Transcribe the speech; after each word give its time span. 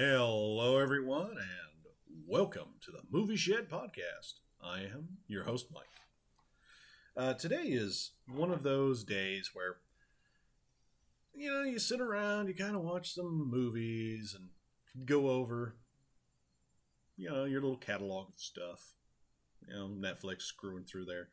Hello, 0.00 0.78
everyone, 0.78 1.30
and 1.32 1.92
welcome 2.24 2.76
to 2.82 2.92
the 2.92 3.00
Movie 3.10 3.34
Shed 3.34 3.68
Podcast. 3.68 4.34
I 4.62 4.82
am 4.82 5.18
your 5.26 5.42
host, 5.42 5.66
Mike. 5.74 5.86
Uh, 7.16 7.34
today 7.34 7.64
is 7.64 8.12
one 8.28 8.52
of 8.52 8.62
those 8.62 9.02
days 9.02 9.50
where, 9.54 9.78
you 11.34 11.50
know, 11.50 11.64
you 11.64 11.80
sit 11.80 12.00
around, 12.00 12.46
you 12.46 12.54
kind 12.54 12.76
of 12.76 12.82
watch 12.82 13.12
some 13.12 13.50
movies 13.50 14.36
and 14.38 15.04
go 15.04 15.30
over, 15.30 15.74
you 17.16 17.28
know, 17.28 17.44
your 17.44 17.60
little 17.60 17.76
catalog 17.76 18.28
of 18.28 18.38
stuff. 18.38 18.92
You 19.66 19.74
know, 19.74 19.88
Netflix 19.88 20.42
screwing 20.42 20.84
through 20.84 21.06
there. 21.06 21.26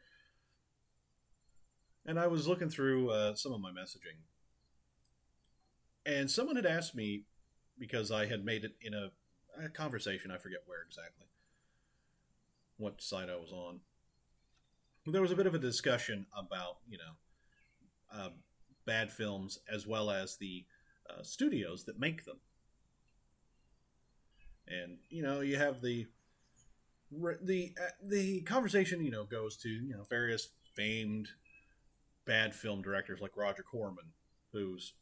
And 2.03 2.19
I 2.19 2.25
was 2.25 2.47
looking 2.47 2.71
through 2.71 3.11
uh, 3.11 3.35
some 3.35 3.53
of 3.53 3.61
my 3.61 3.69
messaging. 3.69 4.23
And 6.03 6.31
someone 6.31 6.55
had 6.55 6.65
asked 6.65 6.95
me, 6.95 7.25
because 7.77 8.11
I 8.11 8.25
had 8.25 8.45
made 8.45 8.63
it 8.63 8.75
in 8.81 8.93
a, 8.93 9.11
a 9.63 9.69
conversation, 9.69 10.31
I 10.31 10.37
forget 10.37 10.59
where 10.65 10.81
exactly, 10.81 11.27
what 12.77 13.01
side 13.01 13.29
I 13.29 13.35
was 13.35 13.51
on. 13.51 13.79
There 15.05 15.21
was 15.21 15.31
a 15.31 15.35
bit 15.35 15.47
of 15.47 15.53
a 15.53 15.59
discussion 15.59 16.25
about, 16.35 16.77
you 16.89 16.97
know, 16.97 18.17
uh, 18.17 18.29
bad 18.85 19.11
films 19.11 19.59
as 19.71 19.85
well 19.85 20.09
as 20.09 20.37
the 20.37 20.65
uh, 21.09 21.21
studios 21.21 21.83
that 21.85 21.99
make 21.99 22.25
them. 22.25 22.37
And, 24.67 24.97
you 25.09 25.21
know, 25.21 25.41
you 25.41 25.57
have 25.57 25.81
the 25.81 26.07
the 27.11 27.73
uh, 27.79 27.91
the 28.03 28.41
conversation 28.41 29.03
you 29.03 29.11
know 29.11 29.23
goes 29.23 29.57
to 29.57 29.69
you 29.69 29.93
know 29.93 30.03
various 30.09 30.49
famed 30.75 31.29
bad 32.25 32.53
film 32.53 32.81
directors 32.81 33.21
like 33.21 33.37
Roger 33.37 33.63
Corman, 33.63 34.05
who's 34.51 34.93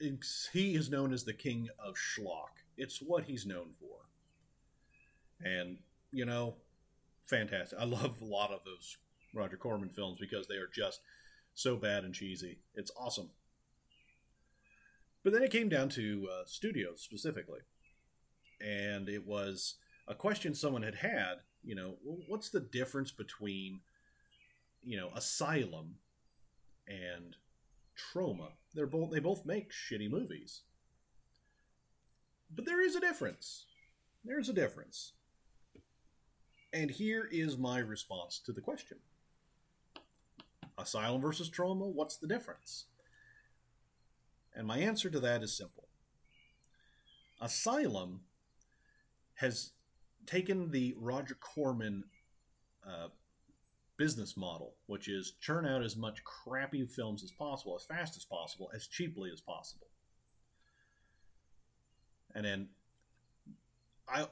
he 0.00 0.74
is 0.74 0.90
known 0.90 1.12
as 1.12 1.24
the 1.24 1.32
king 1.32 1.68
of 1.78 1.94
schlock. 1.96 2.62
It's 2.76 3.00
what 3.00 3.24
he's 3.24 3.46
known 3.46 3.70
for, 3.80 3.96
and 5.44 5.78
you 6.12 6.24
know, 6.24 6.54
fantastic. 7.26 7.78
I 7.78 7.84
love 7.84 8.20
a 8.20 8.24
lot 8.24 8.50
of 8.50 8.60
those 8.64 8.96
Roger 9.34 9.56
Corman 9.56 9.90
films 9.90 10.18
because 10.20 10.46
they 10.46 10.56
are 10.56 10.70
just 10.72 11.00
so 11.54 11.76
bad 11.76 12.04
and 12.04 12.14
cheesy. 12.14 12.58
It's 12.74 12.92
awesome. 12.98 13.30
But 15.24 15.32
then 15.32 15.42
it 15.42 15.50
came 15.50 15.68
down 15.68 15.88
to 15.90 16.28
uh, 16.32 16.44
studios 16.46 17.02
specifically, 17.02 17.60
and 18.60 19.08
it 19.08 19.26
was 19.26 19.74
a 20.06 20.14
question 20.14 20.54
someone 20.54 20.82
had 20.82 20.94
had. 20.94 21.34
You 21.64 21.74
know, 21.74 21.96
what's 22.28 22.50
the 22.50 22.60
difference 22.60 23.10
between 23.10 23.80
you 24.82 24.96
know 24.96 25.10
Asylum 25.14 25.96
and 26.86 27.36
Troma. 27.98 28.52
They're 28.74 28.86
both 28.86 29.10
they 29.10 29.20
both 29.20 29.44
make 29.44 29.70
shitty 29.72 30.10
movies. 30.10 30.62
But 32.54 32.64
there 32.64 32.80
is 32.80 32.94
a 32.94 33.00
difference. 33.00 33.66
There's 34.24 34.48
a 34.48 34.54
difference. 34.54 35.12
And 36.72 36.90
here 36.90 37.28
is 37.30 37.56
my 37.56 37.78
response 37.78 38.40
to 38.44 38.52
the 38.52 38.60
question. 38.60 38.98
Asylum 40.76 41.20
versus 41.20 41.50
Troma, 41.50 41.92
what's 41.92 42.16
the 42.16 42.26
difference? 42.26 42.86
And 44.54 44.66
my 44.66 44.78
answer 44.78 45.10
to 45.10 45.20
that 45.20 45.42
is 45.42 45.56
simple. 45.56 45.88
Asylum 47.40 48.20
has 49.34 49.70
taken 50.26 50.70
the 50.70 50.94
Roger 50.98 51.34
Corman 51.34 52.04
uh, 52.86 53.08
business 53.98 54.36
model, 54.36 54.74
which 54.86 55.08
is 55.08 55.34
churn 55.40 55.66
out 55.66 55.82
as 55.82 55.96
much 55.96 56.24
crappy 56.24 56.86
films 56.86 57.22
as 57.22 57.32
possible, 57.32 57.76
as 57.76 57.84
fast 57.84 58.16
as 58.16 58.24
possible, 58.24 58.70
as 58.74 58.86
cheaply 58.86 59.30
as 59.30 59.40
possible. 59.40 59.88
And 62.34 62.44
then 62.44 62.68
I 64.08 64.26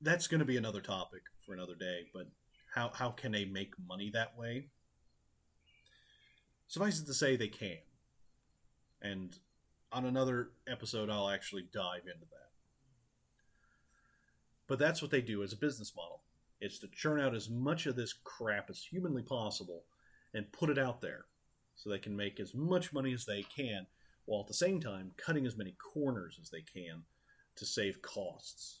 that's 0.00 0.28
going 0.28 0.38
to 0.38 0.46
be 0.46 0.56
another 0.56 0.80
topic 0.80 1.22
for 1.44 1.52
another 1.52 1.74
day, 1.74 2.06
but 2.14 2.28
how 2.74 2.90
how 2.94 3.10
can 3.10 3.32
they 3.32 3.44
make 3.44 3.74
money 3.86 4.10
that 4.14 4.38
way? 4.38 4.68
Suffice 6.68 7.00
it 7.00 7.06
to 7.06 7.14
say 7.14 7.36
they 7.36 7.48
can. 7.48 7.78
And 9.02 9.36
on 9.90 10.04
another 10.04 10.50
episode 10.68 11.10
I'll 11.10 11.28
actually 11.28 11.66
dive 11.72 12.02
into 12.02 12.26
that. 12.30 12.50
But 14.68 14.78
that's 14.78 15.02
what 15.02 15.10
they 15.10 15.22
do 15.22 15.42
as 15.42 15.52
a 15.52 15.56
business 15.56 15.92
model. 15.96 16.20
It's 16.60 16.78
to 16.80 16.88
churn 16.88 17.20
out 17.20 17.34
as 17.34 17.48
much 17.48 17.86
of 17.86 17.96
this 17.96 18.14
crap 18.24 18.68
as 18.70 18.82
humanly 18.82 19.22
possible 19.22 19.84
and 20.34 20.52
put 20.52 20.70
it 20.70 20.78
out 20.78 21.00
there 21.00 21.26
so 21.76 21.88
they 21.88 21.98
can 21.98 22.16
make 22.16 22.40
as 22.40 22.54
much 22.54 22.92
money 22.92 23.12
as 23.12 23.24
they 23.24 23.42
can 23.42 23.86
while 24.24 24.40
at 24.40 24.48
the 24.48 24.54
same 24.54 24.80
time 24.80 25.12
cutting 25.16 25.46
as 25.46 25.56
many 25.56 25.72
corners 25.72 26.38
as 26.40 26.50
they 26.50 26.60
can 26.60 27.02
to 27.56 27.64
save 27.64 28.02
costs. 28.02 28.80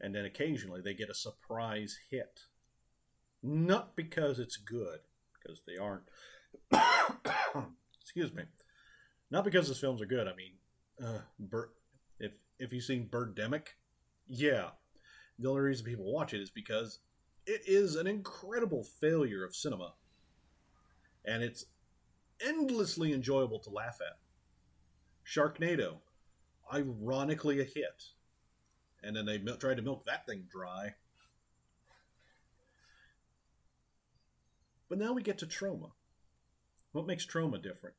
And 0.00 0.14
then 0.14 0.24
occasionally 0.24 0.80
they 0.80 0.94
get 0.94 1.10
a 1.10 1.14
surprise 1.14 1.98
hit. 2.10 2.40
Not 3.42 3.96
because 3.96 4.38
it's 4.38 4.56
good, 4.56 4.98
because 5.32 5.60
they 5.66 5.76
aren't. 5.76 6.02
Excuse 8.00 8.34
me. 8.34 8.44
Not 9.30 9.44
because 9.44 9.68
his 9.68 9.78
films 9.78 10.02
are 10.02 10.06
good. 10.06 10.26
I 10.26 10.34
mean, 10.34 10.52
uh, 11.04 11.62
if 12.18 12.32
if 12.58 12.72
you've 12.72 12.84
seen 12.84 13.08
Birdemic, 13.08 13.68
yeah, 14.26 14.70
the 15.38 15.48
only 15.48 15.60
reason 15.62 15.86
people 15.86 16.12
watch 16.12 16.34
it 16.34 16.40
is 16.40 16.50
because 16.50 16.98
it 17.46 17.62
is 17.66 17.94
an 17.96 18.06
incredible 18.06 18.82
failure 18.82 19.44
of 19.44 19.54
cinema. 19.54 19.94
And 21.24 21.42
it's 21.42 21.66
endlessly 22.44 23.12
enjoyable 23.12 23.58
to 23.60 23.70
laugh 23.70 24.00
at. 24.00 24.18
Sharknado, 25.24 25.98
ironically 26.72 27.60
a 27.60 27.64
hit. 27.64 28.04
And 29.02 29.14
then 29.14 29.26
they 29.26 29.38
tried 29.38 29.76
to 29.76 29.82
milk 29.82 30.04
that 30.06 30.26
thing 30.26 30.46
dry. 30.50 30.94
But 34.88 34.98
now 34.98 35.12
we 35.12 35.22
get 35.22 35.38
to 35.38 35.46
Troma. 35.46 35.90
What 36.92 37.06
makes 37.06 37.26
Troma 37.26 37.62
different? 37.62 37.94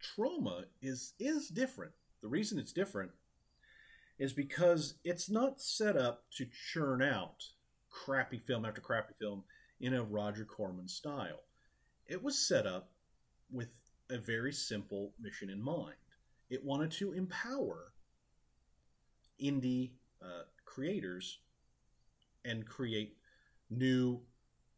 Troma 0.00 0.64
is 0.80 1.14
is 1.18 1.48
different. 1.48 1.92
The 2.22 2.28
reason 2.28 2.58
it's 2.58 2.72
different 2.72 3.10
is 4.18 4.32
because 4.32 4.94
it's 5.04 5.28
not 5.28 5.60
set 5.60 5.96
up 5.96 6.24
to 6.36 6.46
churn 6.72 7.02
out 7.02 7.44
crappy 7.90 8.38
film 8.38 8.64
after 8.64 8.80
crappy 8.80 9.14
film 9.18 9.44
in 9.80 9.94
a 9.94 10.02
Roger 10.02 10.44
Corman 10.44 10.88
style. 10.88 11.42
It 12.06 12.22
was 12.22 12.38
set 12.38 12.66
up 12.66 12.90
with 13.50 13.68
a 14.10 14.18
very 14.18 14.52
simple 14.52 15.12
mission 15.20 15.50
in 15.50 15.62
mind. 15.62 15.96
It 16.48 16.64
wanted 16.64 16.92
to 16.92 17.12
empower 17.12 17.92
indie 19.42 19.92
uh, 20.22 20.44
creators 20.64 21.38
and 22.44 22.64
create 22.64 23.16
new 23.68 24.20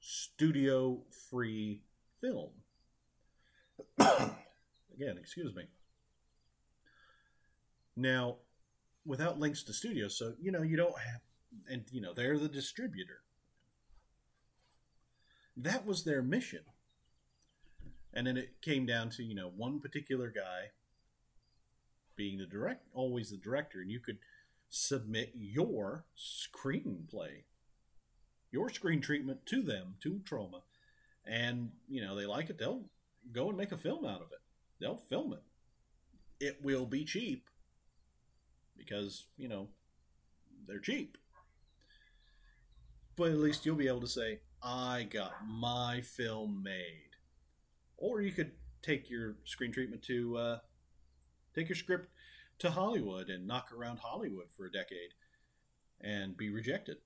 studio 0.01 1.03
free 1.31 1.83
film. 2.21 2.51
Again, 3.99 5.19
excuse 5.19 5.55
me. 5.55 5.65
Now, 7.97 8.37
without 9.09 9.41
links 9.41 9.63
to 9.65 9.73
studios. 9.73 10.19
So, 10.19 10.35
you 10.39 10.53
know, 10.53 10.63
you 10.63 10.77
don't 10.77 10.99
have, 10.99 11.21
and, 11.69 11.85
you 11.91 12.03
know, 12.03 12.13
they're 12.13 12.39
the 12.39 12.49
distributor. 12.49 13.23
That 15.57 15.87
was 15.87 16.05
their 16.05 16.23
mission. 16.23 16.61
And 18.13 18.27
then 18.27 18.37
it 18.37 18.61
came 18.61 18.85
down 18.85 19.09
to, 19.11 19.23
you 19.25 19.35
know, 19.35 19.51
one 19.57 19.81
particular 19.81 20.29
guy 20.29 20.73
being 22.17 22.37
the 22.37 22.47
direct, 22.47 22.87
always 22.93 23.31
the 23.31 23.39
director, 23.39 23.81
and 23.81 23.91
you 23.91 23.99
could 23.99 24.19
submit 24.69 25.33
your 25.35 26.05
screenplay, 26.17 27.45
your 28.51 28.69
screen 28.69 29.01
treatment 29.01 29.47
to 29.47 29.63
them, 29.63 29.95
to 30.03 30.21
Troma, 30.29 30.63
And, 31.29 31.71
you 31.89 32.03
know, 32.03 32.17
they 32.17 32.27
like 32.27 32.51
it, 32.51 32.59
they'll 32.59 32.85
go 33.33 33.49
and 33.49 33.57
make 33.57 33.73
a 33.73 33.77
film 33.77 34.05
out 34.05 34.23
of 34.23 34.33
it. 34.33 34.41
They'll 34.81 35.03
film 35.09 35.35
it. 35.35 35.43
It 36.45 36.59
will 36.63 36.87
be 36.87 37.05
cheap 37.05 37.49
because, 38.79 39.27
you 39.37 39.49
know, 39.49 39.69
they're 40.67 40.79
cheap. 40.79 41.19
But 43.17 43.31
at 43.31 43.39
least 43.39 43.67
you'll 43.67 43.77
be 43.77 43.89
able 43.89 44.01
to 44.01 44.07
say, 44.07 44.41
I 44.63 45.07
got 45.11 45.33
my 45.47 46.01
film 46.01 46.63
made. 46.63 47.11
Or 47.97 48.21
you 48.21 48.33
could 48.33 48.53
take 48.83 49.11
your 49.11 49.37
screen 49.45 49.73
treatment 49.73 50.03
to, 50.05 50.37
uh, 50.37 50.59
take 51.55 51.69
your 51.69 51.77
script 51.77 52.11
to 52.61 52.71
Hollywood 52.71 53.29
and 53.29 53.47
knock 53.47 53.73
around 53.73 53.99
Hollywood 53.99 54.47
for 54.57 54.67
a 54.67 54.73
decade 54.73 55.15
and 56.01 56.37
be 56.37 56.51
rejected 56.51 56.99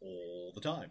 all 0.00 0.52
the 0.54 0.60
time 0.60 0.90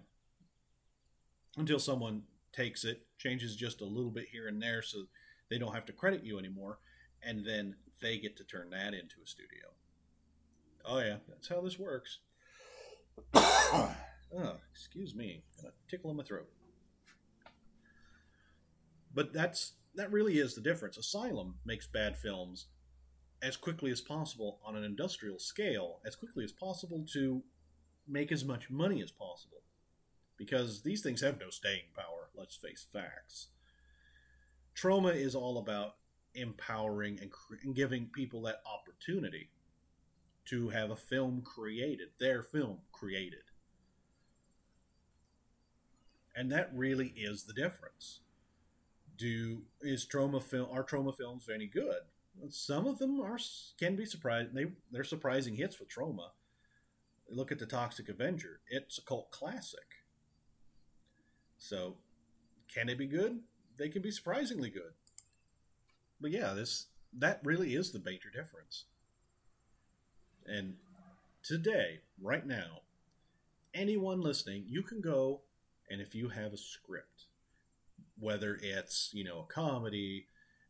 until 1.57 1.79
someone 1.79 2.24
takes 2.51 2.83
it, 2.83 3.06
changes 3.18 3.56
just 3.56 3.81
a 3.81 3.86
little 3.86 4.12
bit 4.12 4.27
here 4.31 4.47
and 4.47 4.62
there 4.62 4.81
so 4.81 5.06
they 5.50 5.57
don't 5.57 5.74
have 5.74 5.86
to 5.86 5.94
credit 5.94 6.24
you 6.24 6.39
anymore, 6.39 6.79
and 7.25 7.46
then 7.46 7.75
they 8.02 8.18
get 8.18 8.38
to 8.38 8.44
turn 8.44 8.70
that 8.72 8.94
into 8.94 9.16
a 9.24 9.28
studio. 9.28 9.70
Oh 10.86 11.00
yeah, 11.00 11.18
that's 11.28 11.48
how 11.48 11.62
this 11.62 11.80
works. 11.80 12.20
oh, 13.34 13.96
excuse 14.72 15.16
me, 15.16 15.44
got 15.62 15.72
a 15.72 15.90
tickle 15.90 16.12
in 16.12 16.18
my 16.18 16.24
throat. 16.24 16.50
But 19.14 19.34
that's 19.34 19.74
that 19.96 20.12
really 20.12 20.40
is 20.40 20.56
the 20.56 20.62
difference. 20.62 20.98
Asylum 20.98 21.56
makes 21.66 21.88
bad 21.88 22.18
films 22.18 22.68
as 23.42 23.58
quickly 23.58 23.92
as 23.92 24.02
possible 24.02 24.60
on 24.66 24.75
an 24.75 24.84
industrial 24.84 25.38
scale, 25.38 26.00
as 26.06 26.16
quickly 26.16 26.44
as 26.44 26.52
possible 26.52 27.06
to 27.14 27.44
make 28.08 28.31
as 28.31 28.44
much 28.44 28.70
money 28.70 29.02
as 29.02 29.12
possible. 29.12 29.62
Because 30.38 30.81
these 30.81 31.02
things 31.02 31.22
have 31.22 31.40
no 31.40 31.50
staying 31.50 31.92
power, 31.96 32.30
let's 32.36 32.56
face 32.56 32.86
facts. 32.92 33.48
Troma 34.75 35.16
is 35.16 35.36
all 35.36 35.60
about 35.60 35.96
empowering 36.35 37.19
and, 37.21 37.31
cre- 37.31 37.56
and 37.63 37.75
giving 37.75 38.07
people 38.07 38.41
that 38.44 38.62
opportunity 38.65 39.50
to 40.45 40.69
have 40.69 40.91
a 40.91 40.95
film 40.95 41.41
created, 41.41 42.09
their 42.19 42.44
film 42.44 42.80
created. 42.91 43.44
And 46.35 46.51
that 46.51 46.71
really 46.74 47.13
is 47.15 47.44
the 47.44 47.53
difference. 47.53 48.21
Do 49.15 49.62
is 49.81 50.06
Troma 50.06 50.41
film 50.41 50.68
are 50.71 50.83
Troma 50.83 51.15
films 51.15 51.47
any 51.53 51.68
good? 51.68 52.01
Some 52.50 52.88
of 52.88 52.97
them 52.97 53.21
are 53.21 53.38
can 53.77 53.95
be 53.95 54.06
surprising. 54.06 54.53
They 54.53 54.65
they're 54.91 55.03
surprising 55.03 55.56
hits 55.56 55.75
for 55.75 55.86
Troma. 55.86 56.29
Look 57.29 57.51
at 57.51 57.59
the 57.59 57.68
Toxic 57.68 58.09
Avenger; 58.09 58.62
it's 58.69 58.97
a 58.97 59.03
cult 59.03 59.29
classic. 59.29 59.86
So, 61.59 61.97
can 62.74 62.89
it 62.89 62.97
be 62.97 63.06
good? 63.06 63.39
They 63.77 63.89
can 63.89 64.01
be 64.01 64.12
surprisingly 64.12 64.69
good. 64.69 64.94
But 66.24 66.31
yeah, 66.31 66.54
this 66.54 66.88
that 67.20 67.42
really 67.44 67.75
is 67.75 67.92
the 67.92 68.00
major 68.00 68.30
difference. 68.34 68.86
And 70.46 70.75
today, 71.44 72.00
right 72.20 72.48
now, 72.48 72.80
anyone 73.74 74.22
listening, 74.22 74.64
you 74.68 74.84
can 74.84 75.02
go 75.02 75.42
and 75.90 76.00
if 76.00 76.16
you 76.16 76.30
have 76.30 76.54
a 76.54 76.58
script, 76.58 77.25
whether 78.18 78.58
it's, 78.62 79.10
you 79.14 79.25
know, 79.25 79.42
a 79.42 79.54
comedy, 79.54 80.28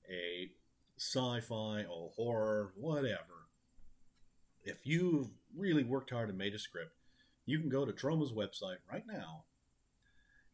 a 0.09 0.49
sci-fi, 0.97 1.85
or 1.85 2.11
horror, 2.15 2.73
whatever, 2.75 3.45
if 4.63 4.87
you've 4.87 5.29
really 5.55 5.83
worked 5.83 6.09
hard 6.09 6.29
and 6.29 6.37
made 6.37 6.55
a 6.55 6.59
script, 6.59 6.95
you 7.45 7.59
can 7.59 7.69
go 7.69 7.85
to 7.85 7.93
Troma's 7.93 8.31
website 8.31 8.77
right 8.91 9.05
now. 9.07 9.43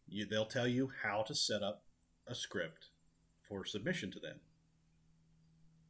You, 0.09 0.25
they'll 0.25 0.45
tell 0.45 0.67
you 0.67 0.91
how 1.03 1.21
to 1.21 1.33
set 1.33 1.63
up 1.63 1.83
a 2.27 2.35
script 2.35 2.87
for 3.41 3.63
submission 3.63 4.11
to 4.11 4.19
them. 4.19 4.41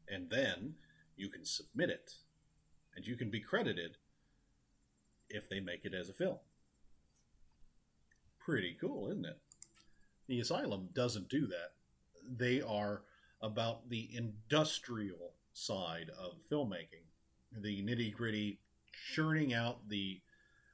And 0.10 0.30
then 0.30 0.76
you 1.16 1.30
can 1.30 1.46
submit 1.46 1.90
it 1.90 2.14
and 2.96 3.06
you 3.06 3.16
can 3.16 3.30
be 3.30 3.40
credited 3.40 3.98
if 5.30 5.48
they 5.50 5.60
make 5.60 5.86
it 5.86 5.94
as 5.94 6.10
a 6.10 6.14
film. 6.14 6.38
Pretty 8.40 8.76
cool, 8.80 9.10
isn't 9.12 9.26
it? 9.26 9.38
The 10.28 10.40
Asylum 10.40 10.90
doesn't 10.94 11.30
do 11.30 11.48
that. 11.48 11.74
They 12.28 12.62
are 12.62 13.04
about 13.42 13.90
the 13.90 14.10
industrial 14.14 15.34
side 15.54 16.10
of 16.18 16.38
filmmaking, 16.52 17.08
the 17.52 17.82
nitty 17.84 18.14
gritty, 18.14 18.60
churning 19.14 19.54
out 19.54 19.90
the 19.90 20.22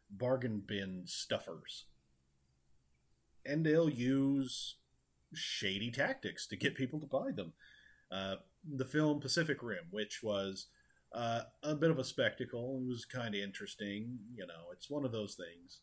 bargain 0.10 0.62
bin 0.66 1.04
stuffers. 1.06 1.86
And 3.46 3.66
they'll 3.66 3.90
use 3.90 4.76
shady 5.34 5.92
tactics 5.92 6.48
to 6.48 6.56
get 6.56 6.76
people 6.76 7.00
to 7.00 7.06
buy 7.06 7.32
them. 7.32 7.54
Uh, 8.12 8.36
the 8.68 8.86
film 8.86 9.20
Pacific 9.20 9.62
Rim, 9.62 9.86
which 9.92 10.22
was 10.24 10.68
uh, 11.14 11.42
a 11.64 11.76
bit 11.76 11.92
of 11.92 12.00
a 12.00 12.04
spectacle. 12.04 12.82
It 12.82 12.88
was 12.88 13.06
kind 13.06 13.36
of 13.36 13.42
interesting. 13.42 14.20
You 14.36 14.48
know, 14.48 14.72
it's 14.72 14.90
one 14.90 15.06
of 15.06 15.12
those 15.12 15.36
things 15.36 15.82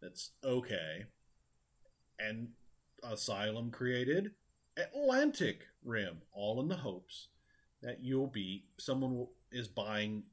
that's 0.00 0.30
okay. 0.44 1.04
And 2.18 2.48
Asylum 3.02 3.70
created 3.70 4.32
Atlantic 4.76 5.66
Rim, 5.84 6.22
all 6.32 6.60
in 6.60 6.68
the 6.68 6.76
hopes 6.76 7.28
that 7.82 8.02
you'll 8.02 8.26
be 8.26 8.64
someone 8.78 9.26
is 9.52 9.68
buying 9.68 10.24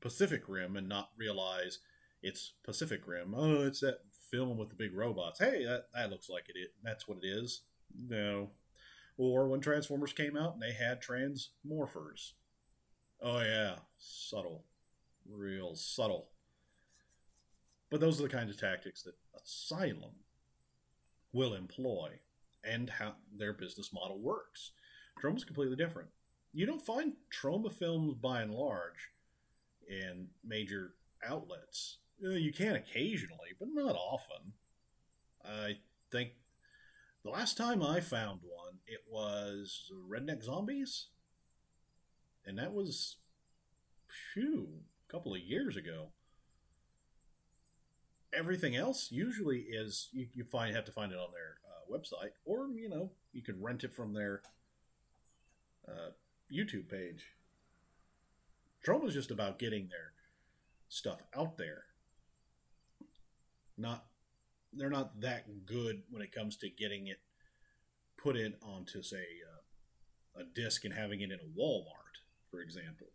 Pacific 0.00 0.42
Rim 0.48 0.76
and 0.76 0.88
not 0.88 1.10
realize 1.16 1.78
it's 2.22 2.52
Pacific 2.64 3.06
Rim. 3.06 3.34
Oh, 3.36 3.62
it's 3.62 3.80
that 3.80 4.00
film 4.30 4.58
with 4.58 4.70
the 4.70 4.74
big 4.74 4.94
robots. 4.94 5.38
Hey, 5.38 5.64
that, 5.64 5.84
that 5.94 6.10
looks 6.10 6.28
like 6.28 6.46
it. 6.48 6.72
That's 6.82 7.06
what 7.08 7.18
it 7.22 7.26
is. 7.26 7.62
No. 8.08 8.50
Or 9.22 9.48
when 9.48 9.60
Transformers 9.60 10.14
came 10.14 10.34
out 10.34 10.54
and 10.54 10.62
they 10.62 10.72
had 10.72 11.02
Transmorphers. 11.02 12.32
Oh 13.20 13.40
yeah, 13.40 13.74
subtle, 13.98 14.64
real 15.30 15.74
subtle. 15.74 16.30
But 17.90 18.00
those 18.00 18.18
are 18.18 18.22
the 18.22 18.30
kinds 18.30 18.50
of 18.50 18.58
tactics 18.58 19.02
that 19.02 19.18
Asylum 19.38 20.14
will 21.34 21.52
employ, 21.52 22.20
and 22.64 22.88
how 22.88 23.16
their 23.36 23.52
business 23.52 23.92
model 23.92 24.18
works. 24.18 24.72
Troma's 25.22 25.44
completely 25.44 25.76
different. 25.76 26.08
You 26.54 26.64
don't 26.64 26.80
find 26.80 27.12
Troma 27.30 27.70
films 27.70 28.14
by 28.14 28.40
and 28.40 28.54
large 28.54 29.10
in 29.86 30.28
major 30.42 30.94
outlets. 31.22 31.98
Uh, 32.24 32.30
you 32.30 32.54
can 32.54 32.74
occasionally, 32.74 33.50
but 33.58 33.68
not 33.70 33.96
often. 33.96 34.54
I 35.44 35.76
think 36.10 36.30
the 37.24 37.30
last 37.30 37.56
time 37.56 37.82
I 37.82 38.00
found 38.00 38.40
one, 38.42 38.78
it 38.86 39.00
was 39.08 39.90
Redneck 40.08 40.42
Zombies 40.42 41.06
and 42.46 42.58
that 42.58 42.72
was, 42.72 43.16
phew, 44.32 44.68
a 45.08 45.12
couple 45.12 45.34
of 45.34 45.40
years 45.40 45.76
ago. 45.76 46.08
Everything 48.32 48.76
else 48.76 49.08
usually 49.10 49.60
is 49.60 50.08
you, 50.12 50.26
you 50.32 50.44
find 50.44 50.74
have 50.74 50.84
to 50.84 50.92
find 50.92 51.12
it 51.12 51.18
on 51.18 51.30
their 51.32 51.58
uh, 51.64 51.96
website, 51.96 52.30
or 52.44 52.68
you 52.74 52.88
know 52.88 53.10
you 53.32 53.42
can 53.42 53.60
rent 53.60 53.84
it 53.84 53.92
from 53.92 54.14
their 54.14 54.42
uh, 55.88 56.10
YouTube 56.52 56.88
page. 56.88 57.24
is 59.06 59.14
just 59.14 59.30
about 59.30 59.58
getting 59.58 59.88
their 59.88 60.12
stuff 60.88 61.22
out 61.36 61.56
there. 61.58 61.84
Not 63.76 64.06
they're 64.72 64.90
not 64.90 65.20
that 65.20 65.66
good 65.66 66.02
when 66.10 66.22
it 66.22 66.32
comes 66.32 66.56
to 66.58 66.70
getting 66.70 67.08
it 67.08 67.20
put 68.16 68.36
in 68.36 68.54
onto 68.62 69.02
say 69.02 69.24
uh, 70.36 70.42
a 70.42 70.44
disc 70.54 70.84
and 70.84 70.94
having 70.94 71.20
it 71.20 71.30
in 71.30 71.38
a 71.40 71.60
Walmart 71.60 72.10
for 72.50 72.60
example. 72.60 73.06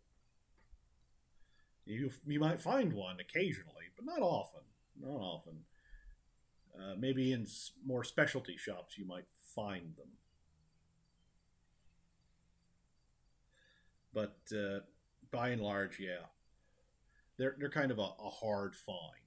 You, 1.84 2.10
you 2.26 2.40
might 2.40 2.60
find 2.60 2.92
one 2.92 3.18
occasionally, 3.20 3.84
but 3.94 4.04
not 4.04 4.20
often. 4.20 4.62
Not 5.00 5.20
often. 5.20 5.58
Uh, 6.76 6.94
maybe 6.98 7.32
in 7.32 7.46
more 7.84 8.02
specialty 8.02 8.56
shops 8.56 8.98
you 8.98 9.06
might 9.06 9.26
find 9.54 9.94
them. 9.96 10.08
But 14.12 14.38
uh, 14.56 14.80
by 15.30 15.50
and 15.50 15.60
large, 15.62 16.00
yeah, 16.00 16.26
they're 17.38 17.54
they're 17.58 17.68
kind 17.68 17.90
of 17.90 17.98
a, 17.98 18.02
a 18.18 18.30
hard 18.30 18.74
find, 18.74 19.25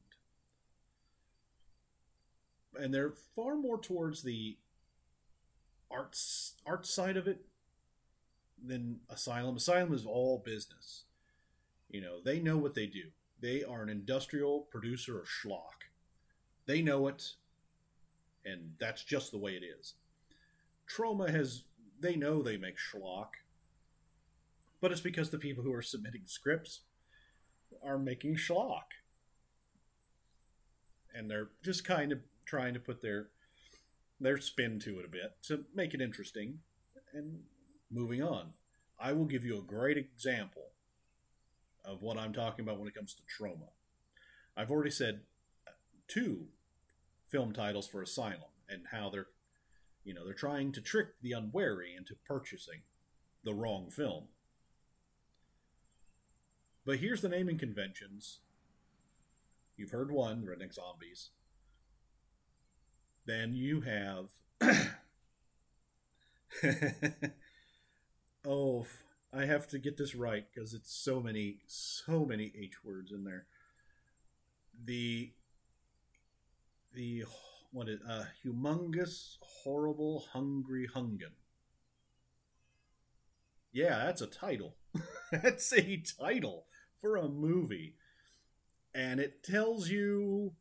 and 2.78 2.94
they're 2.94 3.14
far 3.36 3.56
more 3.56 3.80
towards 3.80 4.24
the 4.24 4.58
arts 5.92 6.54
art 6.66 6.86
side 6.86 7.18
of 7.18 7.28
it 7.28 7.42
than 8.64 9.00
Asylum. 9.10 9.58
Asylum 9.58 9.94
is 9.94 10.06
all 10.06 10.42
business. 10.44 11.06
You 11.90 12.02
know, 12.02 12.20
they 12.24 12.40
know 12.40 12.58
what 12.58 12.76
they 12.76 12.86
do. 12.86 13.06
They 13.42 13.64
are 13.64 13.82
an 13.82 13.90
industrial 13.90 14.68
producer 14.70 15.20
of 15.20 15.28
schlock. 15.28 15.88
They 16.66 16.82
know 16.82 17.08
it, 17.08 17.34
and 18.46 18.74
that's 18.80 19.04
just 19.04 19.32
the 19.32 19.38
way 19.38 19.54
it 19.54 19.64
is. 19.64 19.96
Troma 20.88 21.30
has, 21.30 21.64
they 22.00 22.16
know 22.16 22.42
they 22.42 22.58
make 22.58 22.76
schlock, 22.78 23.30
but 24.82 24.92
it's 24.92 25.02
because 25.02 25.30
the 25.30 25.38
people 25.38 25.64
who 25.64 25.74
are 25.74 25.82
submitting 25.82 26.24
scripts 26.26 26.82
are 27.84 27.98
making 27.98 28.36
schlock. 28.36 28.92
And 31.14 31.30
they're 31.30 31.50
just 31.64 31.84
kind 31.84 32.12
of 32.12 32.20
trying 32.50 32.74
to 32.74 32.80
put 32.80 33.02
their 33.02 33.28
their 34.20 34.40
spin 34.40 34.80
to 34.80 35.00
it 35.00 35.06
a 35.06 35.10
bit 35.10 35.38
to 35.44 35.66
make 35.74 35.94
it 35.94 36.02
interesting 36.02 36.60
and 37.14 37.40
moving 37.90 38.22
on. 38.22 38.54
I 39.00 39.14
will 39.14 39.26
give 39.26 39.46
you 39.46 39.58
a 39.58 39.62
great 39.62 39.98
example 39.98 40.72
of 41.86 42.02
what 42.02 42.18
I'm 42.18 42.34
talking 42.34 42.66
about 42.66 42.80
when 42.80 42.88
it 42.90 42.96
comes 42.96 43.16
to 43.16 43.22
Troma. 43.24 43.70
I've 44.58 44.72
already 44.72 44.92
said 44.92 45.22
two 46.08 46.48
film 47.30 47.54
titles 47.54 47.88
for 47.88 48.02
Asylum 48.02 48.52
and 48.68 48.88
how 48.92 49.10
they're, 49.10 49.28
you 50.04 50.14
know, 50.14 50.26
they're 50.26 50.34
trying 50.34 50.74
to 50.74 50.82
trick 50.82 51.08
the 51.22 51.32
unwary 51.32 51.96
into 51.96 52.16
purchasing 52.28 52.82
the 53.46 53.54
wrong 53.54 53.90
film. 53.90 54.26
But 56.86 56.98
here's 56.98 57.22
the 57.22 57.30
naming 57.30 57.58
conventions. 57.58 58.40
You've 59.78 59.92
heard 59.92 60.12
one, 60.12 60.44
Redneck 60.44 60.74
Zombies. 60.74 61.30
Then 63.26 63.54
you 63.54 63.82
have 63.82 64.30
oh, 68.46 68.86
I 69.34 69.46
have 69.46 69.68
to 69.68 69.80
get 69.80 69.98
this 69.98 70.16
right 70.16 70.46
because 70.54 70.74
it's 70.74 70.94
so 70.94 71.22
many, 71.22 71.60
so 71.68 72.26
many 72.26 72.52
H 72.60 72.84
words 72.84 73.12
in 73.12 73.24
there. 73.24 73.46
The 74.84 75.32
the 76.94 77.26
what 77.72 77.88
is 77.90 78.00
uh 78.08 78.26
humongous, 78.44 79.38
horrible, 79.42 80.26
hungry 80.34 80.88
hungan. 80.88 81.34
Yeah, 83.72 84.06
that's 84.06 84.22
a 84.22 84.28
title. 84.28 84.76
That's 85.32 85.72
a 85.74 85.98
title 86.20 86.66
for 87.00 87.16
a 87.16 87.28
movie. 87.30 87.94
And 88.96 89.20
it 89.20 89.44
tells 89.44 89.90
you 89.90 90.54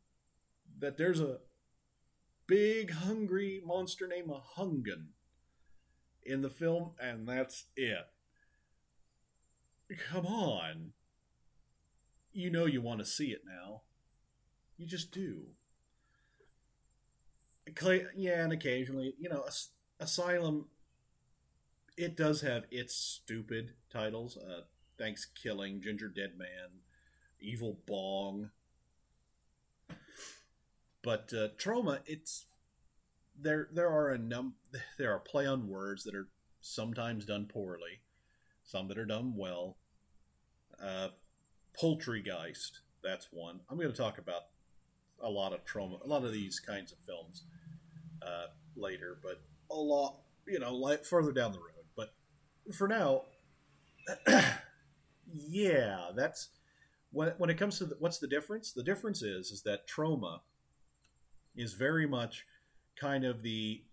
that 0.77 0.97
there's 0.97 1.19
a 1.19 1.39
big 2.49 2.91
hungry 2.91 3.61
monster 3.63 4.07
named 4.07 4.31
a 4.31 4.59
Hungan 4.59 5.09
in 6.23 6.41
the 6.41 6.49
film, 6.49 6.93
and 6.99 7.27
that's 7.27 7.65
it. 7.77 8.07
Come 10.11 10.25
on. 10.25 10.91
You 12.33 12.49
know 12.49 12.65
you 12.65 12.81
want 12.81 12.99
to 12.99 13.05
see 13.05 13.27
it 13.27 13.43
now. 13.45 13.83
You 14.77 14.87
just 14.87 15.11
do. 15.11 15.43
Yeah, 18.15 18.43
and 18.43 18.51
occasionally, 18.51 19.13
you 19.19 19.29
know, 19.29 19.45
Asylum, 19.99 20.65
it 21.97 22.17
does 22.17 22.41
have 22.41 22.65
its 22.71 22.95
stupid 22.95 23.73
titles. 23.91 24.37
Uh, 24.37 24.61
Thanks 24.97 25.25
Killing, 25.25 25.81
Ginger 25.81 26.09
Dead 26.09 26.31
Man, 26.37 26.81
Evil 27.39 27.77
Bong. 27.85 28.49
But 31.01 31.31
uh, 31.33 31.49
Troma, 31.57 31.99
it's 32.05 32.45
there. 33.39 33.69
There 33.71 33.89
are 33.89 34.09
a 34.09 34.17
num. 34.17 34.55
There 34.97 35.13
are 35.13 35.19
play 35.19 35.45
on 35.45 35.67
words 35.67 36.03
that 36.03 36.15
are 36.15 36.27
sometimes 36.61 37.25
done 37.25 37.47
poorly, 37.47 38.01
some 38.63 38.87
that 38.89 38.97
are 38.97 39.05
done 39.05 39.33
well. 39.35 39.77
Uh, 40.81 41.09
Poultrygeist, 41.79 42.79
that's 43.03 43.29
one. 43.31 43.61
I'm 43.69 43.77
going 43.77 43.91
to 43.91 43.95
talk 43.97 44.17
about 44.17 44.43
a 45.21 45.29
lot 45.29 45.53
of 45.53 45.65
Troma, 45.65 46.03
a 46.03 46.07
lot 46.07 46.23
of 46.23 46.33
these 46.33 46.59
kinds 46.59 46.91
of 46.91 46.97
films 46.99 47.43
uh, 48.21 48.47
later, 48.75 49.17
but 49.21 49.41
a 49.71 49.75
lot, 49.75 50.19
you 50.47 50.59
know, 50.59 50.75
like 50.75 51.05
further 51.05 51.31
down 51.31 51.51
the 51.51 51.59
road. 51.59 51.85
But 51.95 52.13
for 52.75 52.87
now, 52.87 53.23
yeah, 55.33 56.09
that's 56.15 56.49
when 57.11 57.29
when 57.37 57.49
it 57.49 57.57
comes 57.57 57.77
to 57.79 57.85
the, 57.85 57.95
what's 57.99 58.19
the 58.19 58.27
difference? 58.27 58.73
The 58.73 58.83
difference 58.83 59.21
is 59.21 59.51
is 59.51 59.63
that 59.63 59.87
Troma 59.87 60.39
is 61.55 61.73
very 61.73 62.07
much 62.07 62.45
kind 62.95 63.25
of 63.25 63.41
the 63.43 63.83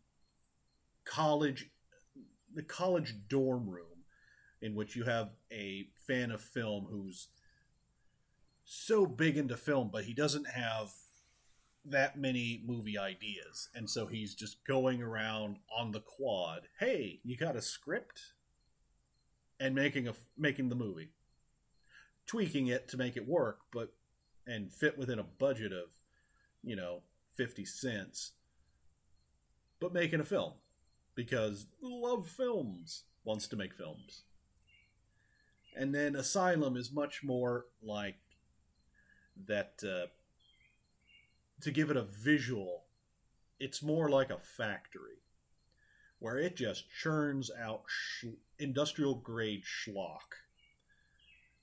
college 1.04 1.70
the 2.54 2.62
college 2.62 3.14
dorm 3.28 3.68
room 3.68 4.04
in 4.60 4.74
which 4.74 4.96
you 4.96 5.04
have 5.04 5.30
a 5.52 5.86
fan 6.06 6.30
of 6.30 6.40
film 6.40 6.86
who's 6.90 7.28
so 8.64 9.06
big 9.06 9.36
into 9.36 9.56
film 9.56 9.90
but 9.92 10.04
he 10.04 10.14
doesn't 10.14 10.48
have 10.48 10.90
that 11.88 12.18
many 12.18 12.62
movie 12.66 12.98
ideas. 12.98 13.68
And 13.74 13.88
so 13.88 14.06
he's 14.06 14.34
just 14.34 14.64
going 14.66 15.02
around 15.02 15.58
on 15.76 15.92
the 15.92 16.00
quad 16.00 16.62
hey 16.80 17.20
you 17.24 17.36
got 17.36 17.56
a 17.56 17.62
script? 17.62 18.32
And 19.58 19.74
making 19.74 20.06
a 20.06 20.14
making 20.36 20.68
the 20.68 20.74
movie. 20.74 21.10
Tweaking 22.26 22.66
it 22.66 22.88
to 22.88 22.96
make 22.96 23.16
it 23.16 23.26
work 23.26 23.60
but 23.72 23.94
and 24.46 24.72
fit 24.72 24.98
within 24.98 25.18
a 25.18 25.24
budget 25.24 25.72
of 25.72 25.90
you 26.62 26.76
know 26.76 27.02
50 27.36 27.64
cents 27.64 28.32
but 29.80 29.92
making 29.92 30.20
a 30.20 30.24
film 30.24 30.52
because 31.14 31.66
love 31.82 32.28
films 32.28 33.04
wants 33.24 33.46
to 33.48 33.56
make 33.56 33.74
films 33.74 34.22
and 35.76 35.94
then 35.94 36.16
asylum 36.16 36.76
is 36.76 36.90
much 36.90 37.22
more 37.22 37.66
like 37.82 38.16
that 39.46 39.74
uh, 39.86 40.06
to 41.60 41.70
give 41.70 41.90
it 41.90 41.96
a 41.96 42.02
visual, 42.02 42.84
it's 43.60 43.82
more 43.82 44.08
like 44.08 44.30
a 44.30 44.38
factory 44.38 45.22
where 46.18 46.38
it 46.38 46.56
just 46.56 46.84
churns 46.90 47.50
out 47.62 47.82
sh- 47.86 48.26
industrial 48.58 49.14
grade 49.14 49.62
schlock 49.64 50.40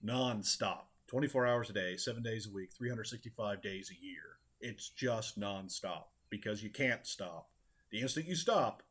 nonstop 0.06 0.84
24 1.08 1.48
hours 1.48 1.70
a 1.70 1.74
day, 1.74 1.98
seven 1.98 2.22
days 2.22 2.48
a 2.48 2.51
week, 2.51 2.70
365 2.77 3.62
days 3.62 3.92
a 3.92 4.06
year. 4.06 4.33
It's 4.63 4.88
just 4.88 5.38
nonstop 5.38 6.05
because 6.29 6.63
you 6.63 6.70
can't 6.70 7.05
stop. 7.05 7.50
The 7.91 8.00
instant 8.00 8.27
you 8.27 8.36
stop, 8.36 8.82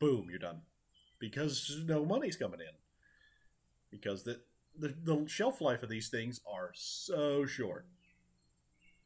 boom, 0.00 0.26
you're 0.28 0.40
done 0.40 0.62
because 1.20 1.80
no 1.86 2.04
money's 2.04 2.36
coming 2.36 2.58
in. 2.58 2.74
Because 3.92 4.24
the, 4.24 4.40
the, 4.76 4.92
the 5.04 5.24
shelf 5.28 5.60
life 5.60 5.84
of 5.84 5.88
these 5.88 6.08
things 6.08 6.40
are 6.52 6.72
so 6.74 7.46
short. 7.46 7.86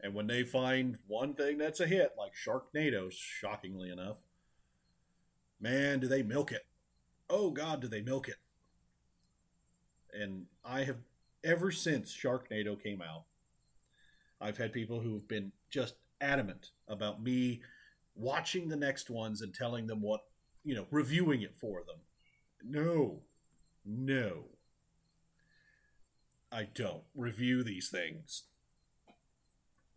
And 0.00 0.14
when 0.14 0.28
they 0.28 0.42
find 0.44 0.96
one 1.06 1.34
thing 1.34 1.58
that's 1.58 1.80
a 1.80 1.86
hit, 1.86 2.14
like 2.16 2.32
Sharknado, 2.34 3.12
shockingly 3.12 3.90
enough, 3.90 4.16
man, 5.60 6.00
do 6.00 6.08
they 6.08 6.22
milk 6.22 6.52
it. 6.52 6.64
Oh, 7.28 7.50
God, 7.50 7.82
do 7.82 7.88
they 7.88 8.00
milk 8.00 8.28
it. 8.30 8.36
And 10.18 10.46
I 10.64 10.84
have, 10.84 11.00
ever 11.44 11.70
since 11.70 12.16
Sharknado 12.16 12.82
came 12.82 13.02
out, 13.02 13.24
I've 14.40 14.58
had 14.58 14.72
people 14.72 15.00
who've 15.00 15.26
been 15.26 15.52
just 15.70 15.94
adamant 16.20 16.70
about 16.88 17.22
me 17.22 17.62
watching 18.14 18.68
the 18.68 18.76
next 18.76 19.10
ones 19.10 19.42
and 19.42 19.54
telling 19.54 19.86
them 19.86 20.00
what, 20.00 20.20
you 20.64 20.74
know, 20.74 20.86
reviewing 20.90 21.42
it 21.42 21.54
for 21.54 21.82
them. 21.86 21.96
No, 22.62 23.20
no. 23.84 24.44
I 26.52 26.64
don't 26.64 27.02
review 27.14 27.62
these 27.62 27.88
things. 27.88 28.44